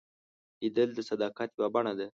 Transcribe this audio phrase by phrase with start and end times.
[0.61, 2.07] لیدل د صداقت یوه بڼه ده